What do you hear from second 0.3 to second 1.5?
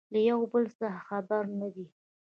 بل څخه خبر